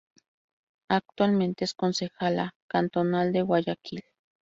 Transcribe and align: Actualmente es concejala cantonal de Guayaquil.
Actualmente 0.89 1.63
es 1.63 1.75
concejala 1.75 2.55
cantonal 2.67 3.31
de 3.31 3.43
Guayaquil. 3.43 4.01